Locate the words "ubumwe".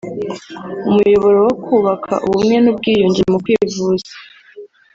2.25-2.55